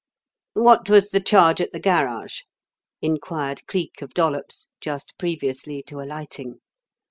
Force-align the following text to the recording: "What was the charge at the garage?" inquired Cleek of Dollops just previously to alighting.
"What 0.55 0.89
was 0.89 1.11
the 1.11 1.19
charge 1.19 1.61
at 1.61 1.73
the 1.73 1.79
garage?" 1.79 2.39
inquired 3.03 3.67
Cleek 3.67 4.01
of 4.01 4.15
Dollops 4.15 4.67
just 4.79 5.15
previously 5.19 5.83
to 5.83 6.01
alighting. 6.01 6.59